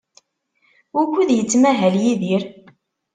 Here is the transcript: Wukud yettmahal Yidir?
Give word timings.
Wukud 0.95 1.29
yettmahal 1.33 1.95
Yidir? 2.03 2.41